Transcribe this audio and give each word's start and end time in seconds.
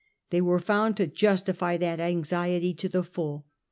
They 0.31 0.41
were 0.41 0.57
found 0.57 0.97
to 0.97 1.05
justify 1.05 1.77
that 1.77 1.99
WiIlof 1.99 2.09
anxiety 2.09 2.73
to 2.73 2.89
the 2.89 3.03
full. 3.03 3.45